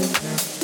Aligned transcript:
Thank 0.00 0.52
you. 0.52 0.57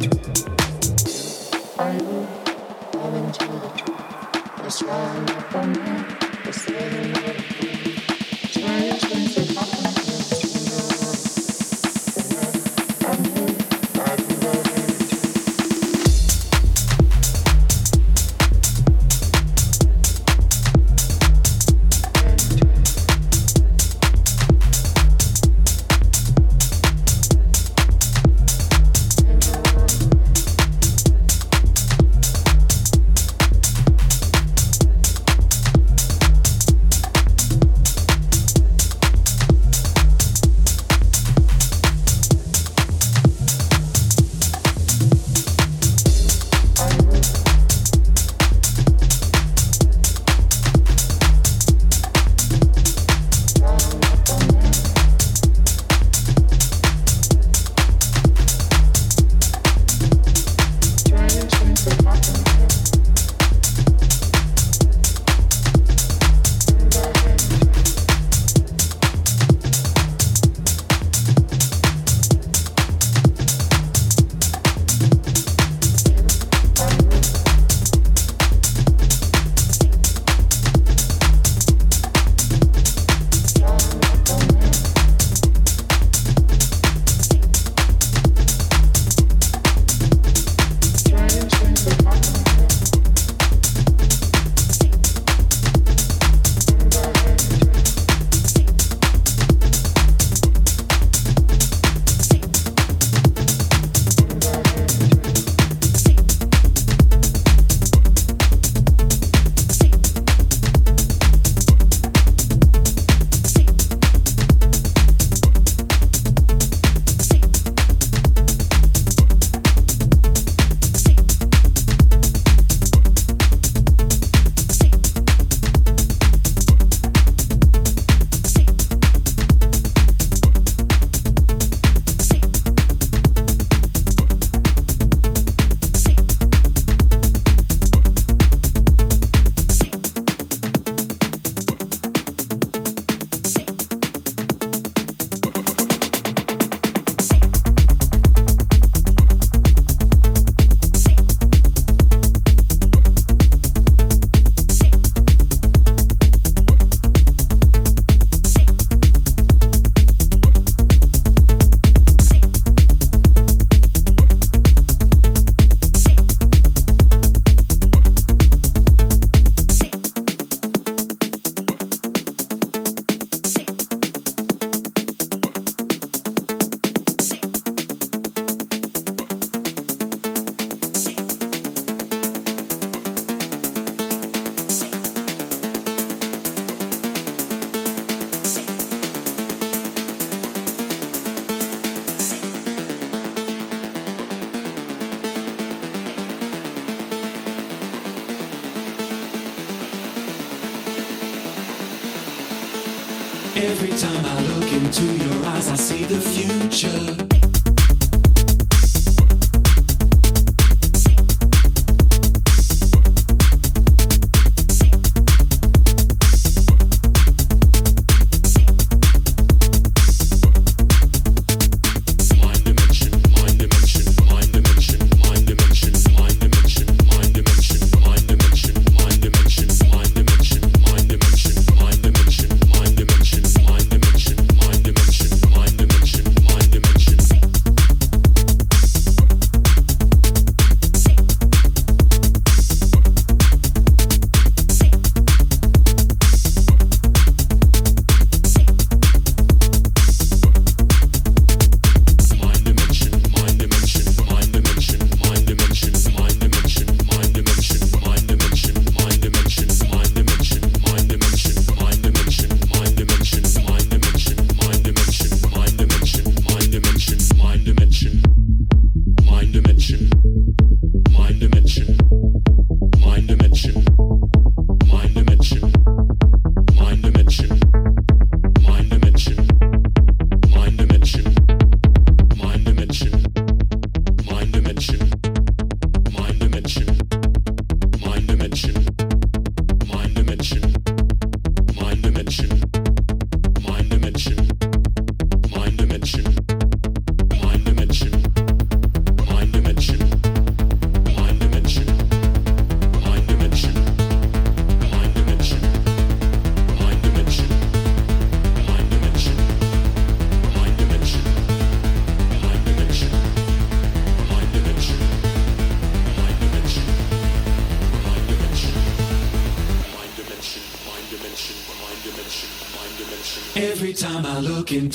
Are 0.00 1.92
you. 1.92 2.26